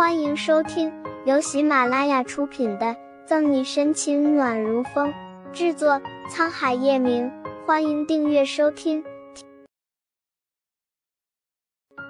[0.00, 0.90] 欢迎收听
[1.26, 2.86] 由喜马拉雅出品的
[3.26, 5.12] 《赠你深情暖如风》，
[5.52, 7.30] 制作沧海夜明。
[7.66, 9.04] 欢迎订阅收听。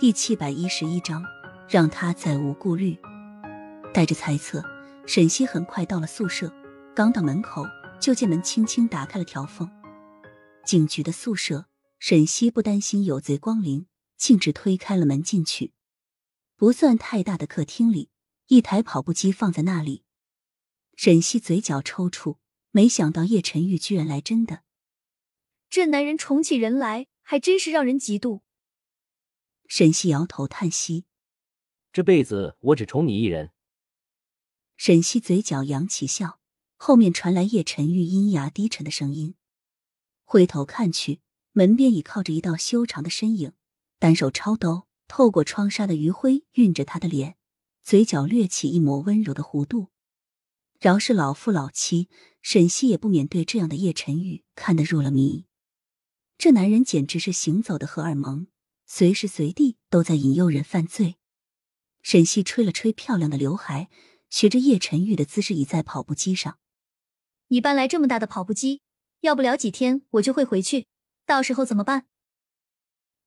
[0.00, 1.22] 第七百一十一章，
[1.68, 2.98] 让他再无顾虑。
[3.94, 4.60] 带着猜测，
[5.06, 6.52] 沈西很快到了宿舍。
[6.92, 7.64] 刚到门口，
[8.00, 9.70] 就见门轻轻打开了条缝。
[10.64, 11.66] 警局的宿舍，
[12.00, 15.70] 沈西不担心有贼光临，径直推开了门进去。
[16.56, 18.08] 不算太大的客厅里，
[18.46, 20.04] 一台跑步机放在那里。
[20.96, 22.38] 沈西嘴角抽搐，
[22.70, 24.62] 没想到叶晨玉居然来真的。
[25.68, 28.40] 这男人宠起人来，还真是让人嫉妒。
[29.66, 31.04] 沈西摇头叹息
[31.92, 33.50] ：“这辈子我只宠你一人。”
[34.78, 36.40] 沈西嘴角扬起笑，
[36.76, 39.34] 后面传来叶晨玉阴哑低沉的声音。
[40.24, 41.20] 回头看去，
[41.52, 43.52] 门边已靠着一道修长的身影，
[43.98, 44.85] 单手抄兜。
[45.08, 47.36] 透过窗纱的余晖晕着他的脸，
[47.82, 49.88] 嘴角掠起一抹温柔的弧度。
[50.78, 52.08] 饶是老夫老妻，
[52.42, 55.46] 沈西也不免对这样的叶晨玉看得入了迷。
[56.36, 58.48] 这男人简直是行走的荷尔蒙，
[58.84, 61.16] 随时随地都在引诱人犯罪。
[62.02, 63.88] 沈西吹了吹漂亮的刘海，
[64.28, 66.58] 学着叶晨玉的姿势倚在跑步机上。
[67.48, 68.82] 你搬来这么大的跑步机，
[69.20, 70.86] 要不了几天我就会回去，
[71.24, 72.06] 到时候怎么办？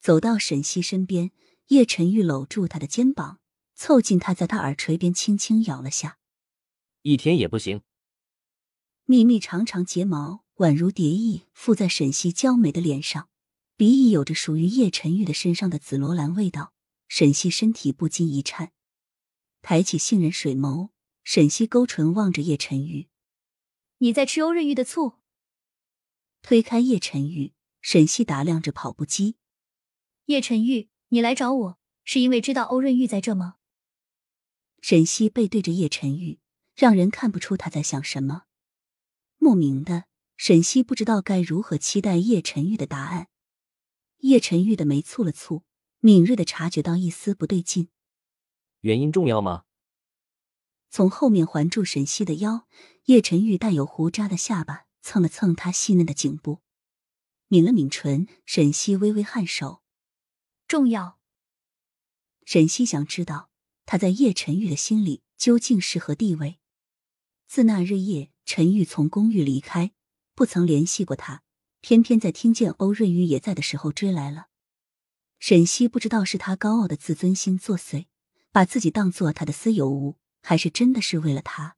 [0.00, 1.30] 走到沈西身边。
[1.68, 3.40] 叶晨玉搂住他的肩膀，
[3.74, 6.18] 凑近他，在他耳垂边轻轻咬了下。
[7.02, 7.82] 一天也不行。
[9.04, 13.28] 密密长长睫毛宛如蝶翼，附在沈西娇美的脸上，
[13.76, 16.72] 鼻翼有着属于叶晨玉的身上的紫罗兰味道。
[17.08, 18.72] 沈西身体不禁一颤，
[19.62, 20.90] 抬起杏仁水眸，
[21.22, 23.06] 沈西勾唇望着叶晨玉
[23.98, 25.14] ：“你在吃欧润玉的醋？”
[26.42, 29.36] 推开叶晨玉，沈西打量着跑步机。
[30.24, 30.88] 叶晨玉。
[31.08, 33.56] 你来找我是因为知道欧润玉在这吗？
[34.80, 36.38] 沈西背对着叶晨玉，
[36.74, 38.44] 让人看不出他在想什么。
[39.38, 40.04] 莫名的，
[40.36, 43.28] 沈西不知道该如何期待叶晨玉的答案。
[44.18, 45.62] 叶晨玉的眉蹙了蹙，
[46.00, 47.88] 敏锐的察觉到一丝不对劲。
[48.80, 49.64] 原因重要吗？
[50.90, 52.66] 从后面环住沈西的腰，
[53.04, 56.62] 叶晨玉带有胡渣的下巴蹭了蹭他细嫩的颈部，
[57.48, 58.26] 抿了抿唇。
[58.44, 59.82] 沈西微微颔首。
[60.68, 61.18] 重要。
[62.44, 63.50] 沈西想知道
[63.84, 66.58] 他在叶晨玉的心里究竟是何地位。
[67.46, 69.92] 自那日夜，陈玉从公寓离开，
[70.34, 71.42] 不曾联系过他，
[71.80, 74.48] 偏偏在听见欧润玉也在的时候追来了。
[75.38, 78.06] 沈西不知道是他高傲的自尊心作祟，
[78.50, 81.76] 把自己当做他的私有物，还是真的是为了他。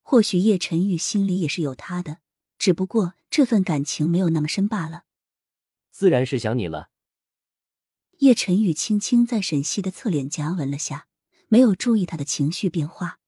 [0.00, 2.18] 或许叶晨玉心里也是有他的，
[2.58, 5.04] 只不过这份感情没有那么深罢了。
[5.90, 6.91] 自然是想你了。
[8.22, 11.08] 叶晨玉轻轻在沈西的侧脸颊吻了下，
[11.48, 13.18] 没有注意他的情绪变化，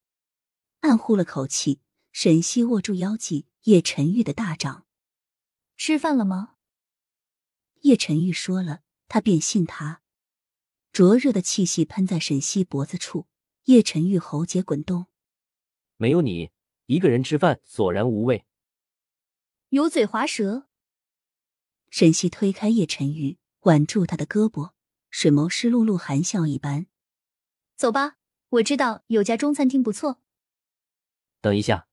[0.82, 1.80] 暗呼了口气。
[2.12, 4.86] 沈西握住腰际叶晨玉的大掌，
[5.76, 6.54] 吃饭了吗？
[7.80, 10.00] 叶晨玉说了，他便信他。
[10.92, 13.26] 灼热的气息喷在沈西脖子处，
[13.64, 15.06] 叶晨玉喉结滚动。
[15.96, 16.52] 没有你
[16.86, 18.46] 一个人吃饭，索然无味。
[19.70, 20.68] 油嘴滑舌。
[21.90, 24.73] 沈西推开叶晨玉，挽住他的胳膊。
[25.16, 26.88] 水眸湿漉漉，含笑一般。
[27.76, 28.16] 走吧，
[28.48, 30.20] 我知道有家中餐厅不错。
[31.40, 31.86] 等一下。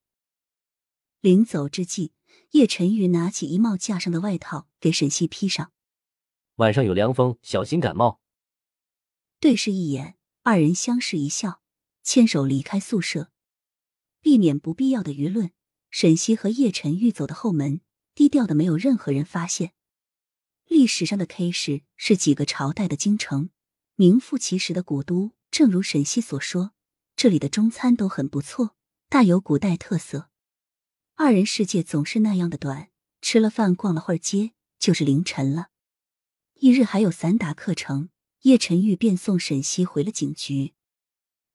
[1.20, 2.14] 临走之际，
[2.54, 5.72] 叶晨玉拿起衣帽架上的外套给沈西披上。
[6.56, 8.20] 晚上有凉风，小心感冒。
[9.40, 11.62] 对视一眼，二人相视一笑，
[12.02, 13.32] 牵手离开宿舍，
[14.20, 15.52] 避免不必要的舆论。
[15.92, 17.82] 沈西和叶晨玉走的后门，
[18.16, 19.74] 低调的没有任何人发现。
[20.72, 23.50] 历史上的 K 市是几个朝代的京城，
[23.96, 25.34] 名副其实的古都。
[25.52, 26.72] 正如沈西所说，
[27.18, 28.78] 这里的中餐都很不错，
[29.10, 30.30] 大有古代特色。
[31.16, 32.90] 二人世界总是那样的短，
[33.22, 35.72] 吃了饭，逛了会儿街，就是凌晨了。
[36.54, 38.08] 一日还有散打课程，
[38.44, 40.74] 叶晨玉便送沈西回了警局，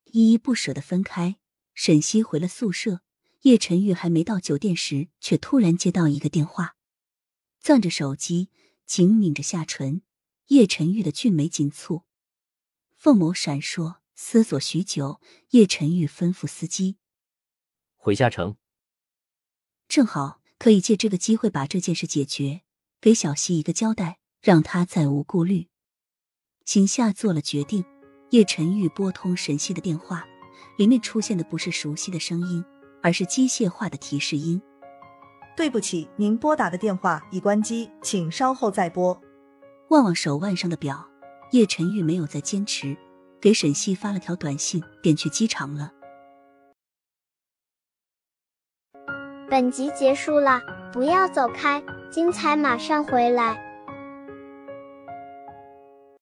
[0.05, 1.39] 依依不舍的分开。
[1.73, 3.01] 沈西回了宿舍，
[3.45, 6.77] 叶晨玉还没到酒店时，却突然接到一个电话，
[7.63, 8.51] 攥着手机。
[8.87, 10.03] 紧抿着下唇，
[10.47, 12.05] 叶晨玉的俊眉紧蹙，
[12.95, 16.97] 凤眸闪烁，思索许久，叶晨玉吩咐司机
[17.97, 18.57] 回下城。
[19.89, 22.63] 正好可以借这个机会把这件事解决，
[23.01, 25.69] 给小溪一个交代，让他再无顾虑。
[26.65, 27.85] 心下做了决定，
[28.31, 30.25] 叶晨玉拨通沈西的电话，
[30.79, 32.65] 里面出现的不是熟悉的声音，
[33.03, 34.63] 而是机械化的提示音。
[35.57, 39.19] 对不起您拨打的电话已关机请稍后再拨。
[39.89, 41.09] 望望手腕上的表
[41.53, 42.97] 叶晨玉没有再坚持
[43.41, 45.93] 给沈西发了条短信便去机场了。
[49.49, 50.61] 本集结束了
[50.93, 53.66] 不要走开精彩马上回来。